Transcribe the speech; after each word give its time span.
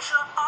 Sơn 0.00 0.47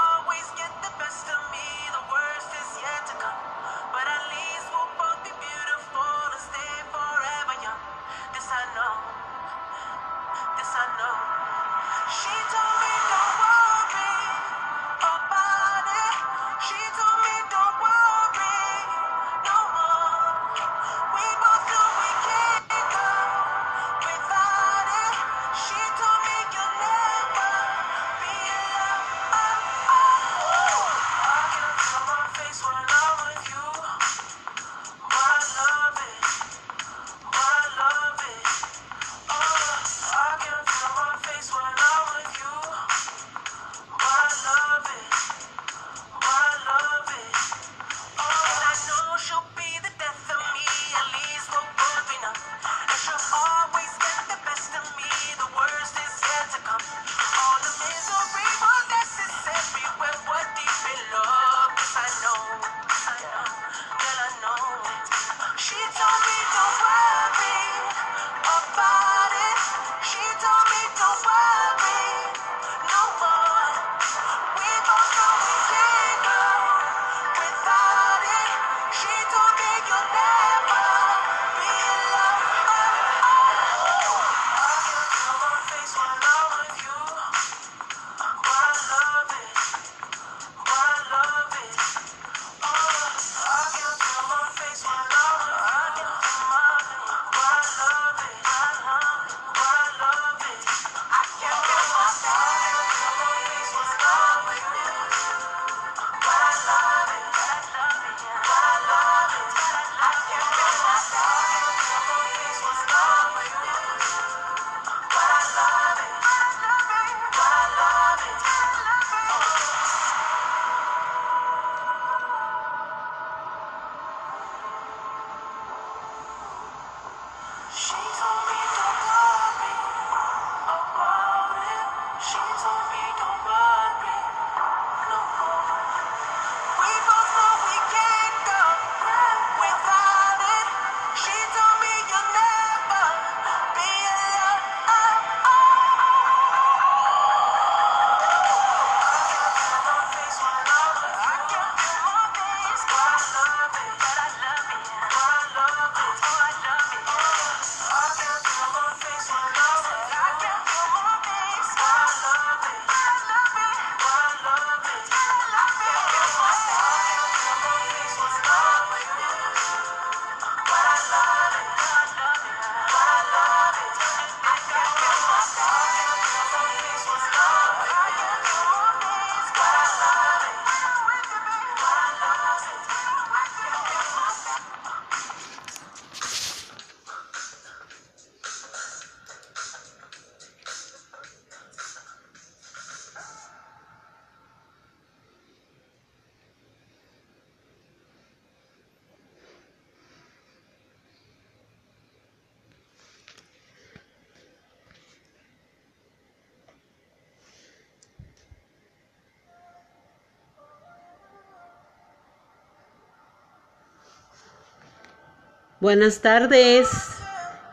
Buenas 215.80 216.20
tardes, 216.20 216.90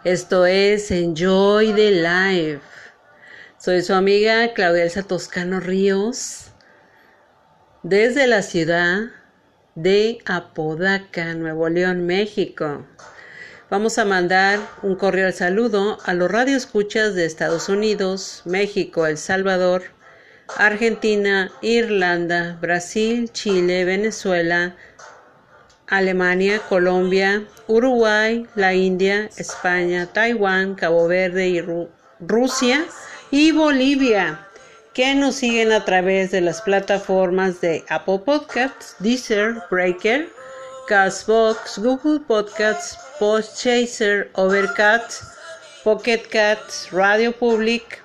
esto 0.05 0.45
es 0.45 0.91
Enjoy 0.91 1.73
the 1.73 1.91
Life. 1.91 2.61
Soy 3.57 3.81
su 3.81 3.93
amiga 3.93 4.53
Claudia 4.53 4.83
Elsa 4.83 5.03
Toscano 5.03 5.59
Ríos, 5.59 6.51
desde 7.83 8.27
la 8.27 8.43
ciudad 8.43 9.09
de 9.75 10.19
Apodaca, 10.25 11.33
Nuevo 11.33 11.67
León, 11.67 12.05
México. 12.05 12.87
Vamos 13.69 13.97
a 13.97 14.05
mandar 14.05 14.59
un 14.83 14.95
cordial 14.95 15.33
saludo 15.33 15.97
a 16.05 16.13
los 16.13 16.31
radioescuchas 16.31 17.13
de 17.13 17.25
Estados 17.25 17.67
Unidos, 17.67 18.41
México, 18.45 19.05
El 19.05 19.17
Salvador, 19.17 19.83
Argentina, 20.55 21.51
Irlanda, 21.61 22.57
Brasil, 22.61 23.29
Chile, 23.33 23.83
Venezuela, 23.83 24.77
Alemania, 25.87 26.59
Colombia, 26.67 27.45
Uruguay, 27.67 28.45
la 28.55 28.73
India, 28.73 29.29
España, 29.37 30.07
Taiwán, 30.11 30.75
Cabo 30.75 31.07
Verde 31.07 31.47
y 31.47 31.61
Rusia 32.19 32.85
y 33.31 33.51
Bolivia, 33.51 34.47
que 34.93 35.15
nos 35.15 35.35
siguen 35.35 35.71
a 35.71 35.85
través 35.85 36.31
de 36.31 36.41
las 36.41 36.61
plataformas 36.61 37.61
de 37.61 37.85
Apple 37.89 38.19
Podcasts, 38.25 38.95
Deezer, 38.99 39.63
Breaker, 39.69 40.29
Castbox, 40.87 41.77
Google 41.79 42.19
Podcasts, 42.19 42.97
Postchaser, 43.19 44.29
Overcast, 44.33 45.23
Pocket 45.83 46.23
Cats, 46.29 46.91
Radio 46.91 47.31
Public, 47.31 48.01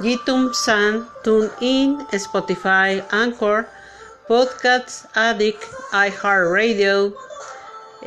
YouTube 0.00 0.54
Sun, 0.54 1.08
TuneIn, 1.24 2.06
Spotify, 2.12 3.02
Anchor, 3.10 3.66
Podcasts 4.28 5.06
Addict, 5.14 5.62
iHeartRadio, 5.92 7.14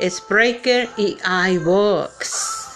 Spreaker 0.00 0.88
y 0.96 1.18
iVoox. 1.24 2.68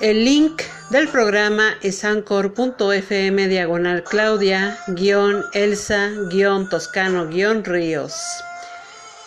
El 0.00 0.24
link 0.24 0.62
del 0.90 1.06
programa 1.06 1.78
es 1.82 2.04
anchor.fm 2.04 3.46
diagonal 3.46 4.02
Claudia 4.02 4.76
guion 4.88 5.44
Elsa 5.52 6.10
guion 6.30 6.68
Toscano 6.68 7.28
guion 7.28 7.62
Ríos. 7.64 8.16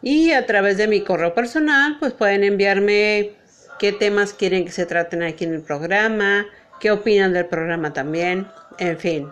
Y 0.01 0.31
a 0.33 0.45
través 0.45 0.77
de 0.77 0.87
mi 0.87 1.01
correo 1.01 1.33
personal, 1.33 1.97
pues 1.99 2.13
pueden 2.13 2.43
enviarme 2.43 3.37
qué 3.79 3.91
temas 3.91 4.33
quieren 4.33 4.65
que 4.65 4.71
se 4.71 4.85
traten 4.85 5.23
aquí 5.23 5.45
en 5.45 5.55
el 5.55 5.61
programa, 5.61 6.45
qué 6.79 6.91
opinan 6.91 7.33
del 7.33 7.47
programa 7.47 7.91
también, 7.93 8.47
en 8.77 8.99
fin. 8.99 9.31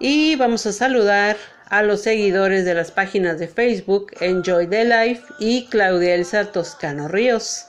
Y 0.00 0.34
vamos 0.34 0.66
a 0.66 0.72
saludar 0.72 1.36
a 1.68 1.82
los 1.82 2.02
seguidores 2.02 2.64
de 2.64 2.74
las 2.74 2.90
páginas 2.90 3.38
de 3.38 3.46
Facebook 3.46 4.10
Enjoy 4.20 4.66
the 4.66 4.84
Life 4.84 5.22
y 5.38 5.66
Claudia 5.66 6.16
Elsa 6.16 6.50
Toscano 6.50 7.06
Ríos. 7.06 7.66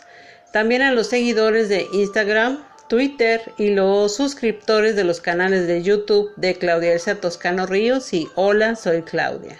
También 0.51 0.81
a 0.81 0.91
los 0.91 1.07
seguidores 1.07 1.69
de 1.69 1.87
Instagram, 1.93 2.63
Twitter 2.89 3.53
y 3.57 3.75
los 3.75 4.15
suscriptores 4.15 4.95
de 4.95 5.03
los 5.03 5.21
canales 5.21 5.67
de 5.67 5.83
YouTube 5.83 6.33
de 6.35 6.55
Claudia 6.55 6.93
Elsa 6.93 7.15
Toscano 7.15 7.67
Ríos 7.67 8.11
y 8.11 8.27
Hola, 8.33 8.75
soy 8.75 9.03
Claudia. 9.03 9.59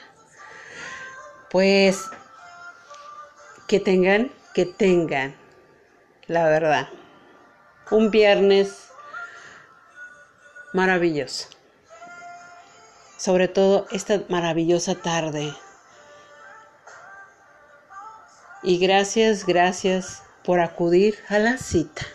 Pues 1.51 2.06
que 3.68 3.79
tengan, 3.79 4.31
que 4.56 4.65
tengan, 4.65 5.35
la 6.25 6.45
verdad, 6.50 6.89
un 7.91 8.09
viernes 8.09 8.89
maravilloso 10.73 11.55
sobre 13.25 13.48
todo 13.48 13.88
esta 13.89 14.22
maravillosa 14.30 14.94
tarde. 14.94 15.51
Y 18.62 18.77
gracias, 18.77 19.48
gracias 19.48 20.22
por 20.44 20.60
acudir 20.60 21.18
a 21.30 21.39
la 21.39 21.57
cita. 21.57 22.06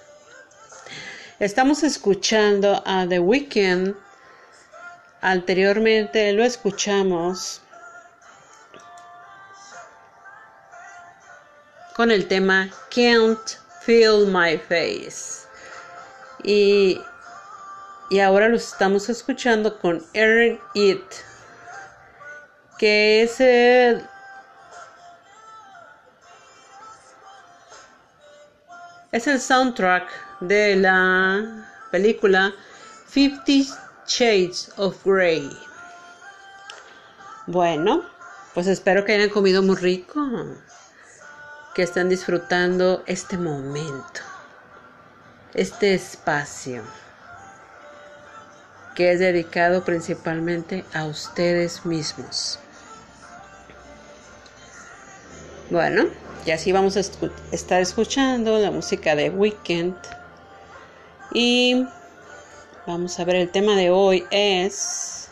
Estamos 1.40 1.82
escuchando 1.82 2.80
a 2.86 3.08
The 3.08 3.18
Weeknd. 3.18 3.96
Anteriormente 5.20 6.32
lo 6.32 6.44
escuchamos 6.44 7.60
con 11.96 12.12
el 12.12 12.28
tema 12.28 12.70
Can't 12.94 13.58
Feel 13.80 14.28
My 14.28 14.58
Face. 14.58 15.48
Y 16.44 17.00
y 18.10 18.18
ahora 18.18 18.48
los 18.48 18.72
estamos 18.72 19.08
escuchando 19.08 19.78
con 19.78 20.04
Earn 20.14 20.60
It, 20.74 21.04
que 22.76 23.22
es 23.22 23.40
el, 23.40 24.04
es 29.12 29.26
el 29.28 29.40
soundtrack 29.40 30.10
de 30.40 30.74
la 30.74 31.68
película 31.92 32.52
Fifty 33.06 33.68
Shades 34.08 34.72
of 34.76 34.96
Grey. 35.04 35.48
Bueno, 37.46 38.04
pues 38.54 38.66
espero 38.66 39.04
que 39.04 39.14
hayan 39.14 39.30
comido 39.30 39.62
muy 39.62 39.76
rico, 39.76 40.20
que 41.76 41.84
estén 41.84 42.08
disfrutando 42.08 43.04
este 43.06 43.38
momento, 43.38 44.20
este 45.54 45.94
espacio 45.94 46.82
que 49.00 49.12
es 49.12 49.18
dedicado 49.18 49.82
principalmente 49.82 50.84
a 50.92 51.06
ustedes 51.06 51.86
mismos. 51.86 52.58
Bueno, 55.70 56.04
y 56.44 56.50
así 56.50 56.70
vamos 56.70 56.98
a 56.98 57.00
estar 57.50 57.80
escuchando 57.80 58.58
la 58.58 58.70
música 58.70 59.16
de 59.16 59.30
Weekend. 59.30 59.96
Y 61.32 61.86
vamos 62.86 63.18
a 63.18 63.24
ver, 63.24 63.36
el 63.36 63.50
tema 63.50 63.74
de 63.74 63.88
hoy 63.88 64.26
es... 64.30 65.30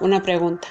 Una 0.00 0.20
pregunta. 0.20 0.66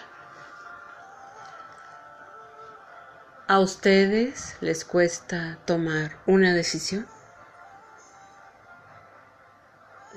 ¿A 3.50 3.62
ustedes 3.62 4.58
les 4.60 4.84
cuesta 4.84 5.58
tomar 5.64 6.18
una 6.26 6.54
decisión? 6.54 7.08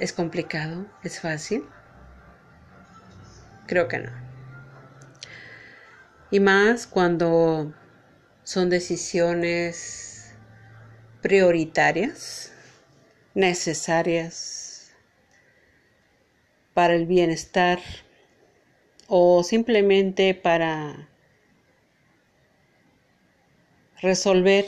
¿Es 0.01 0.13
complicado? 0.13 0.87
¿Es 1.05 1.21
fácil? 1.21 1.65
Creo 3.69 3.87
que 3.87 4.01
no. 4.01 4.11
Y 6.33 6.41
más 6.41 6.89
cuando 6.89 7.73
son 8.43 8.69
decisiones 8.69 10.35
prioritarias, 11.23 12.53
necesarias 13.35 14.91
para 16.75 16.97
el 16.97 17.07
bienestar 17.07 17.79
o 19.07 19.45
simplemente 19.45 20.35
para 20.35 21.10
resolver 24.01 24.67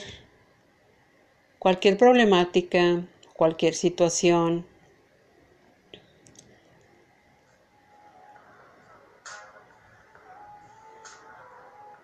cualquier 1.58 1.96
problemática, 1.96 3.04
cualquier 3.34 3.74
situación. 3.74 4.66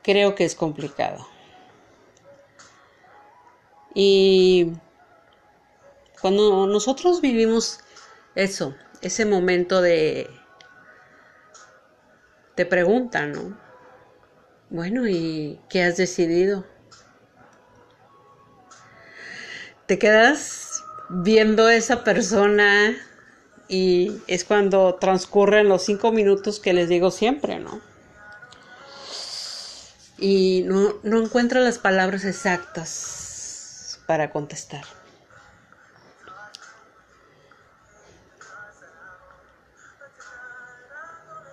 Creo 0.02 0.34
que 0.34 0.44
es 0.44 0.54
complicado. 0.54 1.26
Y 3.94 4.72
cuando 6.20 6.66
nosotros 6.66 7.20
vivimos 7.20 7.80
eso, 8.34 8.74
ese 9.02 9.26
momento 9.26 9.82
de 9.82 10.30
te 12.54 12.64
preguntan, 12.66 13.32
¿no? 13.32 13.58
Bueno, 14.70 15.06
¿y 15.08 15.60
qué 15.68 15.82
has 15.82 15.96
decidido? 15.96 16.64
Te 19.88 19.98
quedas 19.98 20.84
viendo 21.08 21.64
a 21.64 21.74
esa 21.74 22.04
persona 22.04 22.94
y 23.68 24.20
es 24.26 24.44
cuando 24.44 24.96
transcurren 24.96 25.66
los 25.66 25.82
cinco 25.82 26.12
minutos 26.12 26.60
que 26.60 26.74
les 26.74 26.90
digo 26.90 27.10
siempre, 27.10 27.58
¿no? 27.58 27.80
Y 30.18 30.62
no, 30.66 30.96
no 31.02 31.22
encuentro 31.22 31.60
las 31.60 31.78
palabras 31.78 32.26
exactas 32.26 33.98
para 34.06 34.30
contestar. 34.30 34.84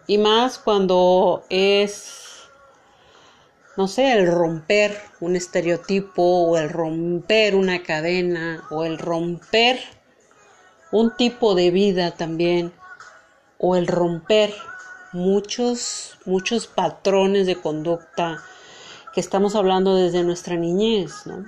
Y 0.08 0.18
más 0.18 0.60
cuando 0.60 1.46
es 1.50 2.25
no 3.78 3.88
sé, 3.90 4.14
el 4.14 4.32
romper 4.32 4.98
un 5.20 5.36
estereotipo 5.36 6.22
o 6.22 6.58
el 6.58 6.70
romper 6.70 7.56
una 7.56 7.84
cadena 7.84 8.64
o 8.70 8.86
el 8.86 8.98
romper 8.98 9.80
un 10.92 11.16
tipo 11.16 11.56
de 11.56 11.72
vida 11.72 12.12
también 12.12 12.72
o 13.58 13.76
el 13.76 13.88
romper 13.88 14.54
muchos 15.12 16.18
muchos 16.26 16.68
patrones 16.68 17.48
de 17.48 17.60
conducta 17.62 18.42
que 19.14 19.20
estamos 19.20 19.56
hablando 19.56 19.96
desde 19.96 20.24
nuestra 20.24 20.56
niñez, 20.56 21.26
¿no? 21.26 21.46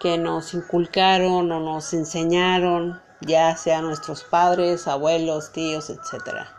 Que 0.00 0.16
nos 0.16 0.54
inculcaron 0.54 1.50
o 1.50 1.60
nos 1.60 1.92
enseñaron, 1.92 3.00
ya 3.20 3.56
sea 3.56 3.82
nuestros 3.82 4.24
padres, 4.24 4.88
abuelos, 4.88 5.52
tíos, 5.52 5.90
etcétera. 5.90 6.52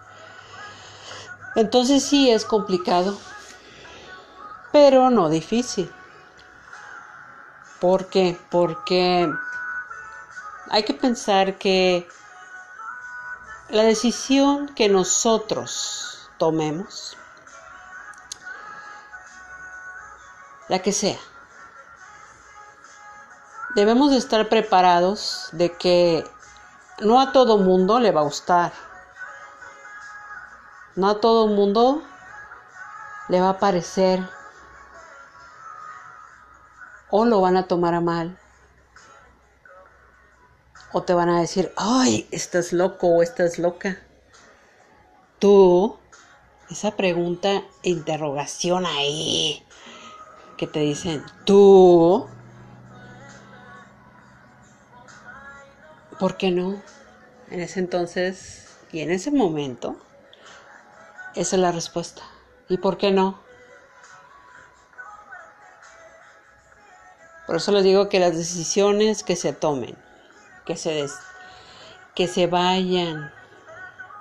Entonces 1.56 2.04
sí 2.04 2.30
es 2.30 2.46
complicado 2.46 3.18
pero 4.72 5.10
no 5.10 5.30
difícil. 5.30 5.92
¿Por 7.80 8.08
qué? 8.08 8.40
Porque 8.50 9.32
hay 10.70 10.84
que 10.84 10.94
pensar 10.94 11.58
que 11.58 12.08
la 13.70 13.84
decisión 13.84 14.68
que 14.76 14.90
nosotros 14.90 16.30
tomemos, 16.38 17.18
la 20.68 20.80
que 20.80 20.92
sea, 20.92 21.20
debemos 23.76 24.12
de 24.12 24.18
estar 24.18 24.50
preparados 24.50 25.50
de 25.54 25.72
que 25.78 26.30
no 27.00 27.22
a 27.22 27.32
todo 27.32 27.58
mundo 27.58 28.00
le 28.00 28.12
va 28.12 28.22
a 28.22 28.26
gustar. 28.26 28.74
No 30.96 31.10
a 31.10 31.22
todo 31.22 31.48
mundo 31.48 32.04
le 33.30 33.40
va 33.40 33.52
a 33.52 33.60
parecer 33.60 34.28
o 37.12 37.26
lo 37.26 37.42
van 37.42 37.58
a 37.58 37.68
tomar 37.68 37.94
a 37.94 38.02
mal 38.02 38.38
o 40.92 41.04
te 41.04 41.14
van 41.14 41.30
a 41.30 41.40
decir, 41.40 41.72
ay, 41.78 42.28
estás 42.32 42.74
loco 42.74 43.08
o 43.08 43.22
estás 43.22 43.60
loca. 43.60 44.00
Tú, 45.38 45.98
esa 46.70 46.96
pregunta, 46.96 47.64
interrogación 47.84 48.86
ahí, 48.86 49.64
que 50.58 50.68
te 50.68 50.80
dicen, 50.80 51.24
tú, 51.46 52.28
¿por 56.20 56.38
qué 56.38 56.52
no? 56.52 56.82
En 57.50 57.62
ese 57.62 57.80
entonces 57.80 58.78
y 58.92 59.02
en 59.02 59.12
ese 59.12 59.32
momento, 59.32 59.96
esa 61.36 61.56
es 61.56 61.62
la 61.62 61.72
respuesta. 61.72 62.24
¿Y 62.68 62.78
por 62.78 62.98
qué 62.98 63.12
no? 63.12 63.40
Por 67.50 67.56
eso 67.56 67.72
les 67.72 67.84
digo 67.84 68.10
que 68.10 68.20
las 68.20 68.38
decisiones 68.38 69.24
que 69.24 69.36
se 69.36 69.54
tomen 69.54 69.98
que 70.68 70.78
se, 70.78 71.08
que 72.14 72.28
se 72.28 72.46
vayan 72.46 73.34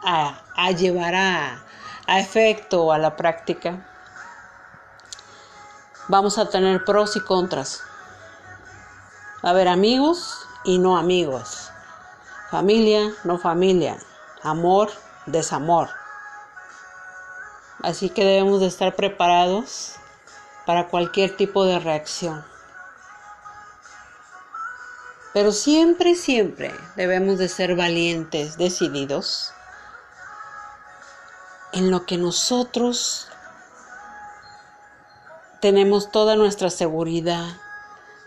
a, 0.03 0.71
llevar 0.71 1.15
a, 1.15 1.63
a 2.07 2.21
efecto 2.21 2.91
a 2.91 2.97
la 2.97 3.17
práctica, 3.17 3.87
vamos 6.09 6.39
a 6.39 6.49
tener 6.49 6.87
pros 6.87 7.17
y 7.17 7.21
contras. 7.21 7.83
Va 9.45 9.51
a 9.51 9.53
haber 9.53 9.69
amigos 9.69 10.47
y 10.65 10.79
no 10.79 10.97
amigos. 10.97 11.71
Familia, 12.51 13.13
no 13.25 13.37
familia. 13.37 13.99
Amor, 14.43 14.91
desamor. 15.27 15.91
Así 17.83 18.09
que 18.09 18.25
debemos 18.25 18.61
de 18.61 18.69
estar 18.69 18.97
preparados 18.97 19.97
para 20.65 20.89
cualquier 20.89 21.37
tipo 21.37 21.67
de 21.67 21.79
reacción. 21.79 22.43
Pero 25.35 25.53
siempre, 25.53 26.15
siempre 26.15 26.75
debemos 26.97 27.39
de 27.39 27.49
ser 27.49 27.77
valientes, 27.77 28.57
decididos 28.57 29.53
en 31.73 31.91
lo 31.91 32.07
que 32.07 32.17
nosotros 32.17 33.29
tenemos 35.61 36.11
toda 36.11 36.37
nuestra 36.37 36.71
seguridad, 36.71 37.47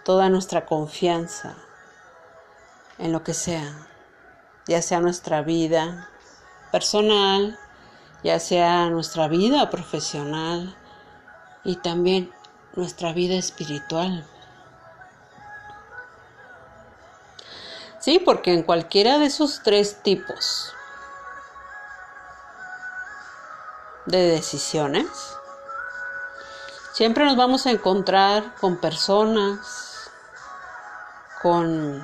toda 0.04 0.30
nuestra 0.30 0.66
confianza 0.66 1.56
en 2.98 3.12
lo 3.12 3.24
que 3.24 3.34
sea, 3.34 3.88
ya 4.68 4.82
sea 4.82 5.00
nuestra 5.00 5.42
vida 5.42 6.10
personal, 6.72 7.58
ya 8.24 8.40
sea 8.40 8.90
nuestra 8.90 9.28
vida 9.28 9.70
profesional 9.70 10.76
y 11.64 11.78
también 11.78 12.32
nuestra 12.76 13.14
vida 13.14 13.36
espiritual. 13.36 14.28
Sí, 18.02 18.18
porque 18.18 18.52
en 18.52 18.64
cualquiera 18.64 19.20
de 19.20 19.28
esos 19.28 19.62
tres 19.62 20.02
tipos 20.02 20.74
de 24.08 24.18
decisiones, 24.18 25.08
siempre 26.94 27.26
nos 27.26 27.38
vamos 27.38 27.68
a 27.68 27.70
encontrar 27.70 28.56
con 28.56 28.78
personas, 28.78 30.10
con 31.44 32.02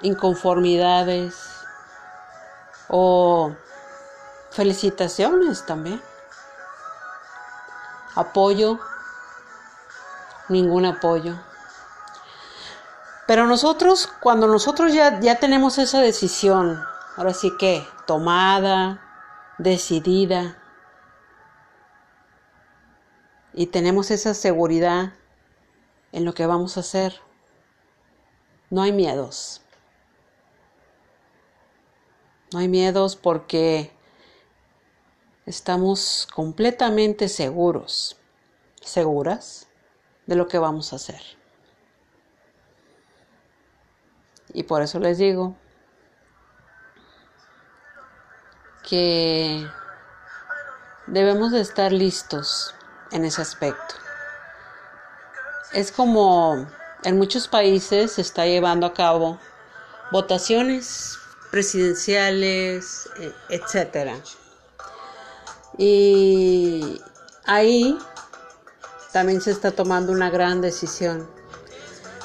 inconformidades 0.00 1.36
o 2.88 3.52
felicitaciones 4.50 5.64
también. 5.64 6.02
Apoyo, 8.16 8.80
ningún 10.48 10.86
apoyo. 10.86 11.51
Pero 13.32 13.46
nosotros, 13.46 14.10
cuando 14.20 14.46
nosotros 14.46 14.92
ya, 14.92 15.18
ya 15.18 15.36
tenemos 15.36 15.78
esa 15.78 16.02
decisión, 16.02 16.84
ahora 17.16 17.32
sí 17.32 17.50
que 17.58 17.82
tomada, 18.06 19.00
decidida, 19.56 20.62
y 23.54 23.68
tenemos 23.68 24.10
esa 24.10 24.34
seguridad 24.34 25.14
en 26.12 26.26
lo 26.26 26.34
que 26.34 26.44
vamos 26.44 26.76
a 26.76 26.80
hacer, 26.80 27.22
no 28.68 28.82
hay 28.82 28.92
miedos. 28.92 29.62
No 32.52 32.58
hay 32.58 32.68
miedos 32.68 33.16
porque 33.16 33.92
estamos 35.46 36.28
completamente 36.34 37.30
seguros, 37.30 38.18
seguras 38.82 39.68
de 40.26 40.36
lo 40.36 40.48
que 40.48 40.58
vamos 40.58 40.92
a 40.92 40.96
hacer. 40.96 41.41
Y 44.52 44.64
por 44.64 44.82
eso 44.82 44.98
les 44.98 45.18
digo 45.18 45.56
que 48.88 49.66
debemos 51.06 51.52
de 51.52 51.60
estar 51.60 51.92
listos 51.92 52.74
en 53.10 53.24
ese 53.24 53.42
aspecto. 53.42 53.94
Es 55.72 55.90
como 55.90 56.66
en 57.04 57.18
muchos 57.18 57.48
países 57.48 58.12
se 58.12 58.20
está 58.20 58.44
llevando 58.46 58.86
a 58.86 58.92
cabo 58.94 59.38
votaciones 60.10 61.18
presidenciales, 61.50 63.08
e, 63.18 63.32
etcétera. 63.48 64.16
Y 65.78 67.00
ahí 67.44 67.98
también 69.12 69.40
se 69.40 69.50
está 69.50 69.70
tomando 69.70 70.12
una 70.12 70.30
gran 70.30 70.60
decisión 70.60 71.28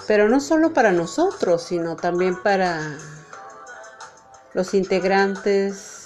pero 0.07 0.29
no 0.29 0.39
solo 0.39 0.73
para 0.73 0.93
nosotros, 0.93 1.63
sino 1.63 1.97
también 1.97 2.41
para 2.41 2.97
los 4.53 4.73
integrantes 4.73 5.97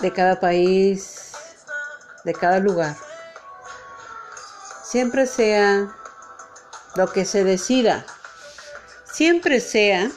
de 0.00 0.12
cada 0.12 0.40
país, 0.40 1.32
de 2.24 2.34
cada 2.34 2.58
lugar. 2.58 2.96
Siempre 4.82 5.26
sea 5.26 5.94
lo 6.96 7.12
que 7.12 7.24
se 7.24 7.44
decida, 7.44 8.04
siempre 9.04 9.60
sea 9.60 10.10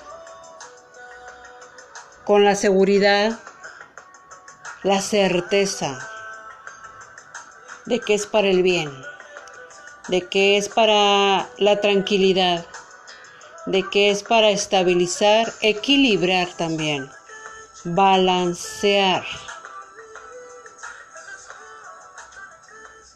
con 2.25 2.43
la 2.43 2.55
seguridad, 2.55 3.37
la 4.81 4.99
certeza 5.01 5.99
de 7.85 7.99
que 7.99 8.15
es 8.15 8.25
para 8.25 8.47
el 8.47 8.63
bien 8.63 9.08
de 10.09 10.27
que 10.27 10.57
es 10.57 10.69
para 10.69 11.49
la 11.57 11.81
tranquilidad, 11.81 12.65
de 13.67 13.83
que 13.89 14.09
es 14.09 14.23
para 14.23 14.49
estabilizar, 14.49 15.53
equilibrar 15.61 16.47
también, 16.57 17.09
balancear. 17.83 19.23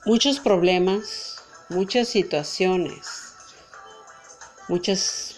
Muchos 0.05 0.39
problemas, 0.39 1.43
muchas 1.69 2.09
situaciones, 2.09 3.33
muchas, 4.67 5.38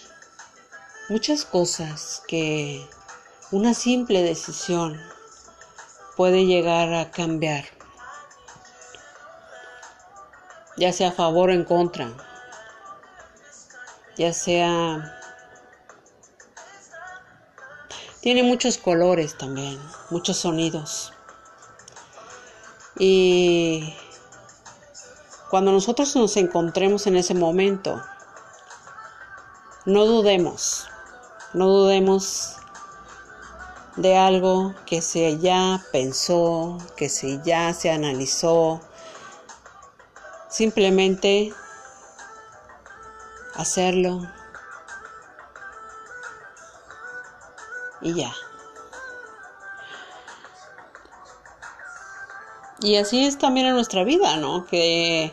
muchas 1.08 1.44
cosas 1.44 2.22
que 2.28 2.86
una 3.50 3.72
simple 3.72 4.22
decisión 4.22 5.00
puede 6.16 6.44
llegar 6.44 6.92
a 6.92 7.10
cambiar 7.10 7.75
ya 10.76 10.92
sea 10.92 11.08
a 11.08 11.12
favor 11.12 11.50
o 11.50 11.52
en 11.52 11.64
contra, 11.64 12.12
ya 14.16 14.32
sea... 14.32 15.12
Tiene 18.20 18.42
muchos 18.42 18.76
colores 18.76 19.38
también, 19.38 19.78
muchos 20.10 20.38
sonidos. 20.38 21.12
Y 22.98 23.94
cuando 25.48 25.70
nosotros 25.70 26.16
nos 26.16 26.36
encontremos 26.36 27.06
en 27.06 27.16
ese 27.16 27.34
momento, 27.34 28.02
no 29.84 30.06
dudemos, 30.06 30.88
no 31.52 31.68
dudemos 31.68 32.56
de 33.96 34.16
algo 34.16 34.74
que 34.86 35.00
se 35.00 35.38
ya 35.38 35.84
pensó, 35.92 36.78
que 36.96 37.08
se 37.08 37.40
ya 37.44 37.72
se 37.72 37.90
analizó, 37.90 38.80
Simplemente 40.48 41.52
hacerlo 43.54 44.26
y 48.00 48.14
ya. 48.14 48.32
Y 52.80 52.96
así 52.96 53.26
es 53.26 53.38
también 53.38 53.66
en 53.66 53.74
nuestra 53.74 54.04
vida, 54.04 54.36
¿no? 54.36 54.66
Que 54.66 55.32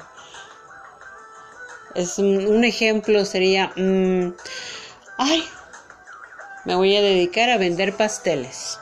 es 1.93 2.17
un, 2.17 2.63
ejemplo 2.63 3.25
sería, 3.25 3.71
mm, 3.75 4.33
ay, 5.17 5.43
me 6.65 6.75
voy 6.75 6.95
a 6.95 7.01
dedicar 7.01 7.49
a 7.49 7.57
vender 7.57 7.95
pasteles. 7.95 8.79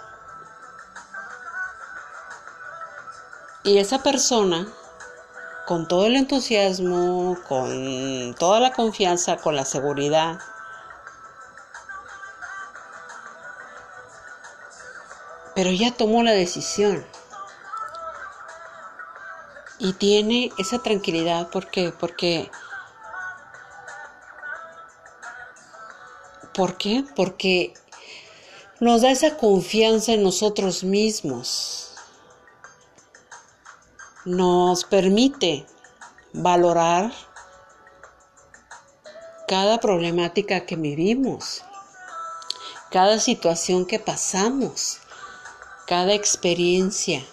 Y 3.64 3.80
esa 3.80 4.02
persona 4.02 4.68
con 5.72 5.88
todo 5.88 6.06
el 6.06 6.18
entusiasmo, 6.18 7.38
con 7.48 8.36
toda 8.38 8.60
la 8.60 8.74
confianza, 8.74 9.38
con 9.38 9.56
la 9.56 9.64
seguridad. 9.64 10.38
Pero 15.56 15.72
ya 15.72 15.96
tomó 15.96 16.24
la 16.24 16.32
decisión. 16.32 17.06
Y 19.80 19.94
tiene 19.94 20.52
esa 20.58 20.80
tranquilidad 20.80 21.48
porque 21.50 21.94
porque 21.98 22.52
¿Por 26.54 26.76
qué? 26.76 27.06
Porque 27.16 27.74
nos 28.82 29.04
da 29.04 29.12
esa 29.12 29.38
confianza 29.38 30.12
en 30.12 30.24
nosotros 30.24 30.84
mismos. 30.84 31.91
Nos 34.26 34.84
permite 34.84 35.66
valorar 36.32 37.12
cada 39.48 39.80
problemática 39.80 40.66
que 40.68 40.76
vivimos, 40.76 41.64
cada 42.92 43.18
situación 43.20 43.88
que 43.88 43.98
pasamos, 43.98 45.00
cada 45.88 46.14
experiencia. 46.14 47.26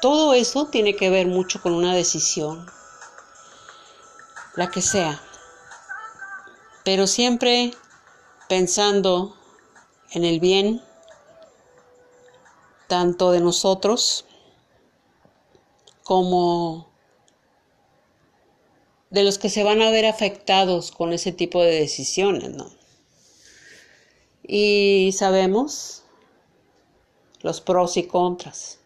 Todo 0.00 0.32
eso 0.32 0.66
tiene 0.66 0.94
que 0.94 1.10
ver 1.10 1.26
mucho 1.26 1.60
con 1.60 1.74
una 1.74 1.92
decisión, 1.94 2.70
la 4.54 4.70
que 4.70 4.80
sea. 4.80 5.20
Pero 6.84 7.08
siempre 7.08 7.74
pensando 8.48 9.36
en 10.12 10.24
el 10.24 10.38
bien 10.38 10.82
tanto 12.86 13.32
de 13.32 13.40
nosotros 13.40 14.24
como 16.08 16.88
de 19.10 19.24
los 19.24 19.36
que 19.36 19.50
se 19.50 19.62
van 19.62 19.82
a 19.82 19.90
ver 19.90 20.06
afectados 20.06 20.90
con 20.90 21.12
ese 21.12 21.32
tipo 21.32 21.62
de 21.62 21.80
decisiones, 21.80 22.48
¿no? 22.48 22.70
Y 24.42 25.10
sabemos 25.14 26.04
los 27.42 27.60
pros 27.60 27.98
y 27.98 28.04
contras. 28.04 28.80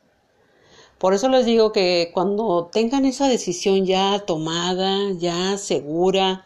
Por 0.98 1.14
eso 1.14 1.28
les 1.28 1.46
digo 1.46 1.70
que 1.70 2.10
cuando 2.12 2.68
tengan 2.72 3.04
esa 3.04 3.28
decisión 3.28 3.86
ya 3.86 4.24
tomada, 4.26 5.12
ya 5.12 5.58
segura, 5.58 6.44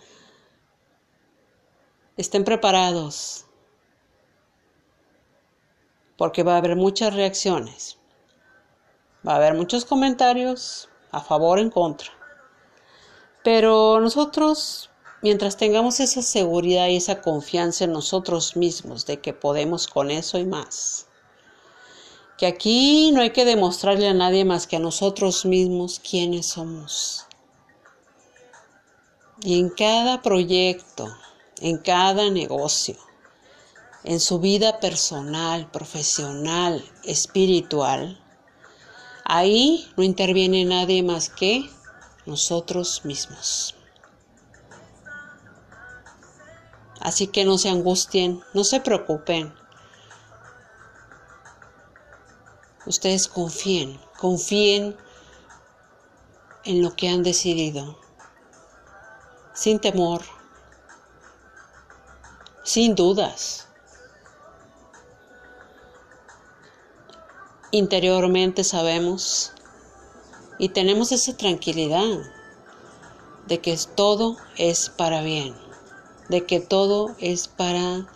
estén 2.18 2.44
preparados, 2.44 3.46
porque 6.18 6.42
va 6.42 6.56
a 6.56 6.58
haber 6.58 6.76
muchas 6.76 7.14
reacciones, 7.14 7.96
va 9.26 9.32
a 9.32 9.36
haber 9.36 9.54
muchos 9.54 9.84
comentarios 9.84 10.88
a 11.10 11.20
favor 11.20 11.58
o 11.58 11.62
en 11.62 11.70
contra. 11.70 12.10
Pero 13.42 14.00
nosotros, 14.00 14.90
mientras 15.22 15.56
tengamos 15.56 16.00
esa 16.00 16.22
seguridad 16.22 16.88
y 16.88 16.96
esa 16.96 17.20
confianza 17.20 17.84
en 17.84 17.92
nosotros 17.92 18.56
mismos 18.56 19.06
de 19.06 19.20
que 19.20 19.32
podemos 19.32 19.86
con 19.86 20.10
eso 20.10 20.38
y 20.38 20.44
más, 20.44 21.06
que 22.38 22.46
aquí 22.46 23.12
no 23.12 23.22
hay 23.22 23.30
que 23.30 23.44
demostrarle 23.44 24.08
a 24.08 24.14
nadie 24.14 24.44
más 24.44 24.66
que 24.66 24.76
a 24.76 24.80
nosotros 24.80 25.44
mismos 25.46 26.00
quiénes 26.00 26.46
somos. 26.46 27.26
Y 29.40 29.58
en 29.58 29.70
cada 29.70 30.22
proyecto, 30.22 31.08
en 31.60 31.78
cada 31.78 32.30
negocio, 32.30 32.96
en 34.04 34.20
su 34.20 34.38
vida 34.38 34.80
personal, 34.80 35.70
profesional, 35.70 36.84
espiritual, 37.04 38.22
ahí 39.28 39.92
no 39.96 40.04
interviene 40.04 40.64
nadie 40.64 41.02
más 41.02 41.28
que 41.28 41.68
nosotros 42.26 43.04
mismos. 43.04 43.74
Así 47.00 47.26
que 47.26 47.44
no 47.44 47.58
se 47.58 47.68
angustien, 47.68 48.42
no 48.54 48.64
se 48.64 48.80
preocupen. 48.80 49.52
Ustedes 52.86 53.26
confíen, 53.26 54.00
confíen 54.18 54.96
en 56.64 56.82
lo 56.82 56.94
que 56.94 57.08
han 57.08 57.22
decidido, 57.22 57.98
sin 59.54 59.80
temor, 59.80 60.22
sin 62.62 62.94
dudas. 62.94 63.65
Interiormente 67.72 68.64
sabemos 68.64 69.52
y 70.58 70.68
tenemos 70.68 71.12
esa 71.12 71.36
tranquilidad 71.36 72.04
de 73.48 73.60
que 73.60 73.76
todo 73.94 74.36
es 74.56 74.88
para 74.88 75.22
bien, 75.22 75.54
de 76.28 76.46
que 76.46 76.60
todo 76.60 77.14
es 77.18 77.48
para 77.48 78.06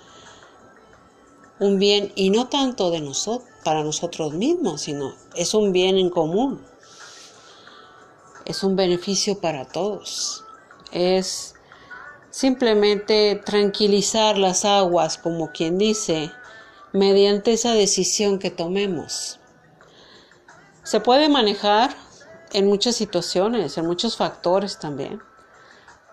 un 1.59 1.79
bien 1.79 2.13
y 2.15 2.31
no 2.31 2.49
tanto 2.49 2.91
de 2.91 3.01
nosotros, 3.01 3.49
para 3.65 3.83
nosotros 3.83 4.33
mismos, 4.33 4.83
sino 4.83 5.15
es 5.35 5.53
un 5.53 5.73
bien 5.73 5.99
en 5.99 6.11
común. 6.11 6.65
Es 8.47 8.63
un 8.63 8.77
beneficio 8.77 9.39
para 9.41 9.67
todos. 9.67 10.45
Es 10.93 11.55
simplemente 12.31 13.41
tranquilizar 13.45 14.39
las 14.39 14.65
aguas, 14.65 15.19
como 15.19 15.53
quien 15.53 15.77
dice, 15.77 16.31
mediante 16.93 17.53
esa 17.53 17.75
decisión 17.75 18.39
que 18.39 18.51
tomemos. 18.51 19.40
Se 20.83 21.01
puede 21.01 21.29
manejar 21.29 21.95
en 22.53 22.67
muchas 22.67 22.97
situaciones, 22.97 23.77
en 23.79 23.87
muchos 23.87 24.17
factores 24.17 24.79
también, 24.79 25.23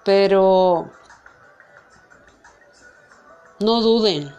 pero 0.03 0.91
no 3.59 3.81
duden 3.81 4.33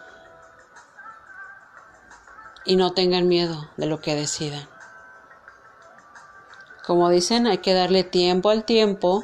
y 2.65 2.75
no 2.75 2.93
tengan 2.93 3.27
miedo 3.27 3.69
de 3.77 3.87
lo 3.87 3.99
que 4.01 4.15
decidan. 4.15 4.67
Como 6.85 7.09
dicen, 7.09 7.47
hay 7.47 7.59
que 7.59 7.73
darle 7.73 8.03
tiempo 8.03 8.49
al 8.49 8.63
tiempo 8.63 9.23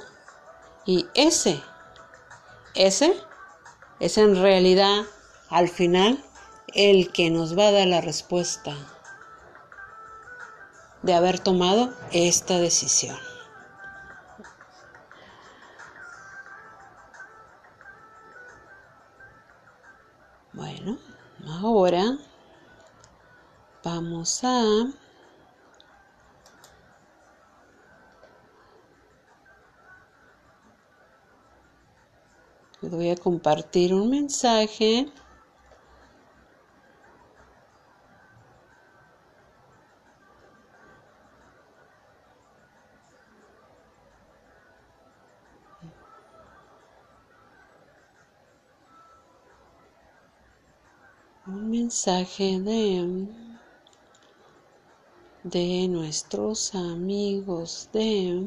y 0.86 1.08
ese 1.16 1.64
ese 2.76 3.18
es 4.02 4.18
en 4.18 4.36
realidad 4.36 5.04
al 5.50 5.70
final 5.70 6.22
el 6.74 7.12
que 7.14 7.30
nos 7.30 7.58
va 7.58 7.70
a 7.70 7.72
dar 7.72 7.88
la 7.88 8.02
respuesta 8.02 8.76
de 11.06 11.14
haber 11.14 11.40
tomado 11.40 11.94
esta 12.12 12.58
decisión. 12.58 13.18
Bueno, 20.52 20.98
ahora 21.62 22.18
vamos 23.84 24.44
a 24.44 24.64
voy 32.90 33.10
a 33.10 33.16
compartir 33.16 33.94
un 33.94 34.10
mensaje. 34.10 35.08
Un 51.48 51.70
mensaje 51.96 52.60
de 55.46 55.88
nuestros 55.88 56.76
amigos 56.76 57.88
de 57.94 58.46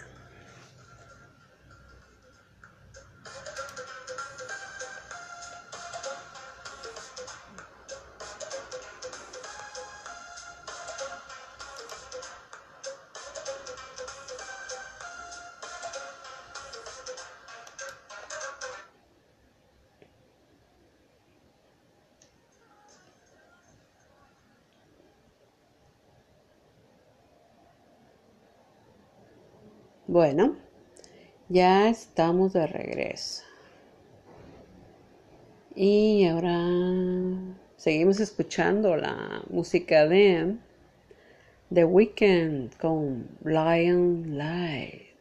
Bueno, 30.14 30.56
ya 31.50 31.90
estamos 31.90 32.54
de 32.54 32.68
regreso. 32.68 33.42
Y 35.76 36.28
ahora 36.28 36.70
seguimos 37.78 38.20
escuchando 38.20 38.96
la 38.96 39.42
música 39.50 40.08
de 40.08 40.56
The 41.74 41.86
Weeknd 41.86 42.78
con 42.78 43.28
Lion 43.44 44.38
Light. 44.38 45.13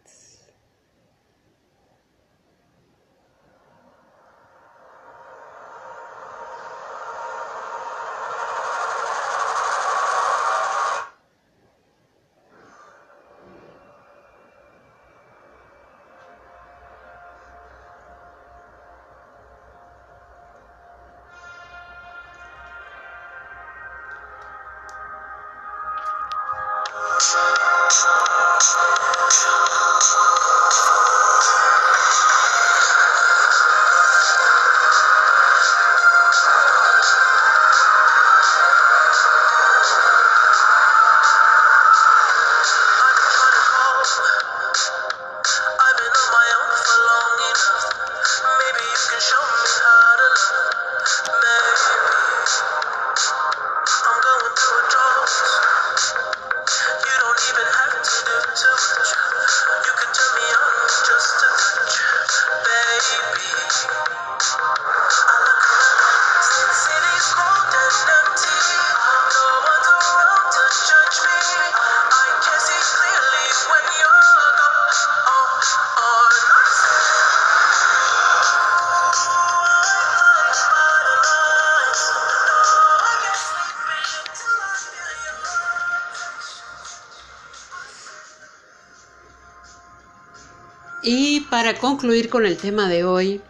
Para 91.62 91.78
concluir 91.78 92.28
con 92.28 92.44
el 92.44 92.56
tema 92.56 92.88
de 92.88 93.04
hoy, 93.04 93.40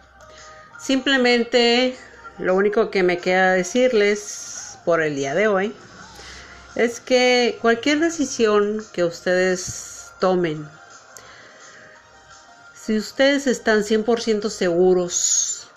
simplemente 0.79 1.97
lo 2.37 2.53
único 2.53 2.91
que 2.91 3.01
me 3.01 3.17
queda 3.17 3.53
decirles 3.53 4.77
por 4.85 5.01
el 5.01 5.15
día 5.15 5.33
de 5.33 5.47
hoy 5.47 5.73
es 6.75 6.99
que 6.99 7.57
cualquier 7.59 8.01
decisión 8.01 8.85
que 8.93 9.03
ustedes 9.03 10.11
tomen, 10.19 10.63
si 12.75 12.99
ustedes 12.99 13.47
están 13.47 13.79
100% 13.79 14.47
seguros 14.51 15.67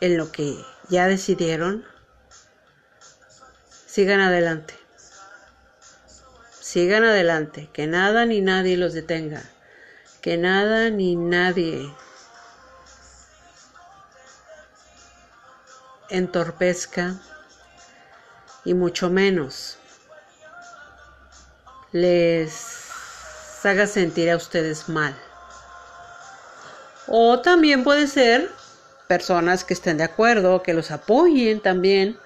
en 0.00 0.16
lo 0.16 0.32
que 0.32 0.56
ya 0.88 1.06
decidieron, 1.06 1.84
sigan 3.86 4.18
adelante. 4.18 4.74
Sigan 6.60 7.04
adelante, 7.04 7.70
que 7.72 7.86
nada 7.86 8.26
ni 8.26 8.40
nadie 8.40 8.76
los 8.76 8.92
detenga 8.92 9.44
que 10.26 10.36
nada 10.36 10.90
ni 10.90 11.14
nadie 11.14 11.88
entorpezca 16.10 17.14
y 18.64 18.74
mucho 18.74 19.08
menos 19.08 19.78
les 21.92 22.88
haga 23.62 23.86
sentir 23.86 24.28
a 24.32 24.36
ustedes 24.36 24.88
mal. 24.88 25.16
O 27.06 27.38
también 27.38 27.84
puede 27.84 28.08
ser 28.08 28.50
personas 29.06 29.62
que 29.62 29.74
estén 29.74 29.96
de 29.96 30.02
acuerdo, 30.02 30.64
que 30.64 30.74
los 30.74 30.90
apoyen 30.90 31.60
también. 31.60 32.18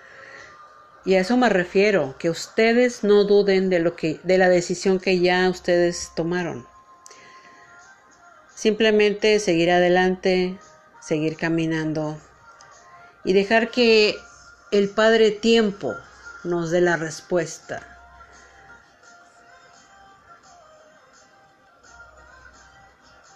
Y 1.05 1.17
a 1.17 1.21
eso 1.21 1.37
me 1.37 1.51
refiero, 1.51 2.17
que 2.19 2.31
ustedes 2.31 3.05
no 3.05 3.25
duden 3.25 3.69
de 3.69 3.81
lo 3.81 3.95
que 3.95 4.21
de 4.23 4.39
la 4.39 4.49
decisión 4.49 4.99
que 4.99 5.21
ya 5.21 5.51
ustedes 5.51 6.13
tomaron. 6.17 6.70
Simplemente 8.61 9.41
seguir 9.41 9.71
adelante, 9.71 10.61
seguir 11.01 11.39
caminando 11.39 12.21
y 13.25 13.33
dejar 13.33 13.71
que 13.71 14.19
el 14.71 14.91
Padre 14.91 15.31
Tiempo 15.31 15.95
nos 16.45 16.71
dé 16.71 16.83
la 16.83 16.99
respuesta. 16.99 17.81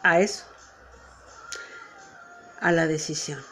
A 0.03 0.21
eso, 0.21 0.45
a 2.61 2.71
la 2.71 2.87
decisión. 2.87 3.43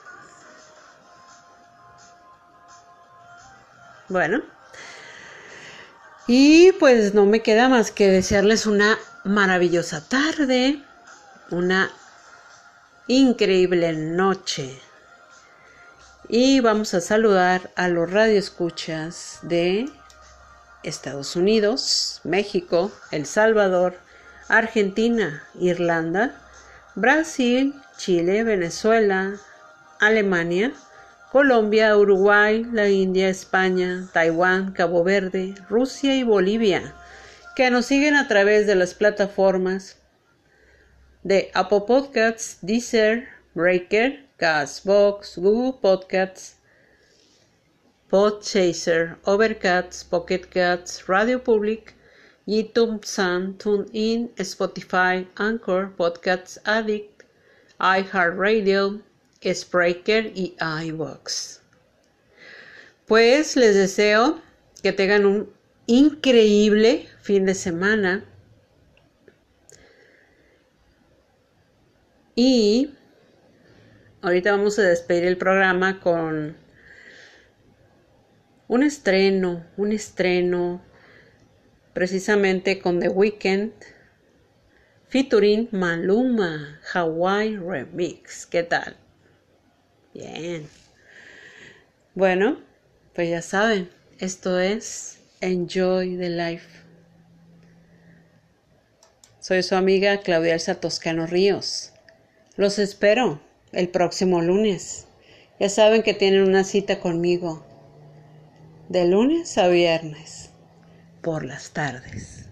Bueno, 4.10 4.42
y 6.26 6.72
pues 6.72 7.14
no 7.14 7.24
me 7.24 7.40
queda 7.40 7.70
más 7.70 7.90
que 7.90 8.10
desearles 8.10 8.66
una 8.66 8.98
maravillosa 9.24 10.06
tarde 10.06 10.84
una 11.52 11.90
increíble 13.06 13.92
noche. 13.92 14.80
Y 16.28 16.60
vamos 16.60 16.94
a 16.94 17.00
saludar 17.00 17.70
a 17.76 17.88
los 17.88 18.10
radioescuchas 18.10 19.40
de 19.42 19.88
Estados 20.82 21.36
Unidos, 21.36 22.20
México, 22.24 22.90
El 23.10 23.26
Salvador, 23.26 23.98
Argentina, 24.48 25.44
Irlanda, 25.60 26.34
Brasil, 26.94 27.74
Chile, 27.98 28.44
Venezuela, 28.44 29.34
Alemania, 30.00 30.72
Colombia, 31.30 31.96
Uruguay, 31.96 32.66
la 32.72 32.88
India, 32.88 33.28
España, 33.28 34.08
Taiwán, 34.12 34.72
Cabo 34.72 35.04
Verde, 35.04 35.54
Rusia 35.68 36.16
y 36.16 36.22
Bolivia, 36.22 36.94
que 37.56 37.70
nos 37.70 37.86
siguen 37.86 38.16
a 38.16 38.28
través 38.28 38.66
de 38.66 38.74
las 38.74 38.94
plataformas 38.94 39.96
de 41.24 41.50
Apple 41.54 41.80
Podcasts, 41.82 42.56
Deezer, 42.64 43.28
Breaker, 43.54 44.18
Castbox, 44.38 45.36
Google 45.36 45.74
Podcasts, 45.74 46.54
Podchaser, 48.10 49.16
Overcast, 49.24 50.10
Pocket 50.10 50.50
Cats, 50.50 51.08
Radio 51.08 51.38
Public, 51.38 51.94
YouTube 52.46 53.04
Sun, 53.04 53.54
TuneIn, 53.54 54.28
Spotify, 54.36 55.26
Anchor, 55.38 55.92
Podcasts 55.96 56.58
Addict, 56.66 57.22
iHeartRadio, 57.80 59.00
Spreaker 59.42 60.32
y 60.34 60.54
iVox. 60.60 61.60
Pues 63.06 63.56
les 63.56 63.74
deseo 63.74 64.40
que 64.82 64.92
tengan 64.92 65.26
un 65.26 65.52
increíble 65.86 67.08
fin 67.20 67.46
de 67.46 67.54
semana 67.54 68.24
y 72.34 72.94
ahorita 74.22 74.52
vamos 74.52 74.78
a 74.78 74.82
despedir 74.82 75.24
el 75.24 75.36
programa 75.36 76.00
con 76.00 76.56
un 78.68 78.82
estreno, 78.82 79.66
un 79.76 79.92
estreno 79.92 80.82
precisamente 81.92 82.78
con 82.78 83.00
The 83.00 83.08
Weeknd 83.08 83.72
featuring 85.08 85.68
Maluma 85.72 86.80
Hawaii 86.94 87.58
Remix. 87.58 88.46
¿Qué 88.46 88.62
tal? 88.62 88.96
Bien. 90.14 90.66
Bueno, 92.14 92.58
pues 93.14 93.28
ya 93.28 93.42
saben, 93.42 93.90
esto 94.18 94.58
es 94.58 95.18
Enjoy 95.42 96.16
the 96.16 96.30
Life. 96.30 96.66
Soy 99.40 99.62
su 99.62 99.74
amiga 99.74 100.20
Claudia 100.20 100.54
Elsa 100.54 100.76
Toscano 100.76 101.26
Ríos. 101.26 101.91
Los 102.56 102.78
espero 102.78 103.40
el 103.72 103.88
próximo 103.88 104.42
lunes. 104.42 105.06
Ya 105.58 105.70
saben 105.70 106.02
que 106.02 106.12
tienen 106.12 106.42
una 106.42 106.64
cita 106.64 107.00
conmigo 107.00 107.64
de 108.90 109.06
lunes 109.06 109.56
a 109.56 109.68
viernes 109.68 110.50
por 111.22 111.46
las 111.46 111.70
tardes. 111.70 112.51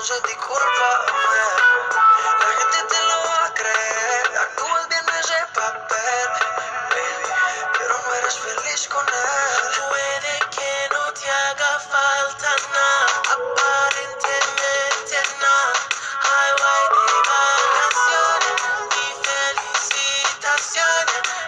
entonces 0.00 0.22
discúlpame. 0.22 1.44
La 2.40 2.48
gente 2.56 2.80
te 2.88 3.00
lo 3.02 3.22
va 3.22 3.44
a 3.44 3.52
creer, 3.52 4.24
actúas 4.38 4.88
bien 4.88 5.04
ese 5.20 5.36
papel, 5.52 6.28
baby, 6.88 7.28
pero 7.76 8.00
no 8.06 8.14
eres 8.14 8.38
feliz 8.38 8.88
con 8.88 9.06
él. 9.06 9.60
Puede 9.76 10.38
que 10.56 10.88
no 10.94 11.12
te 11.12 11.30
haga 11.30 11.78
falta 11.80 12.56
nada, 12.72 13.20
aparentemente 13.36 15.20
nada. 15.42 15.74
Highway 16.24 16.84
de 16.96 17.04
vacaciones 17.28 18.56
y 18.96 18.98
felicitaciones. 19.28 21.39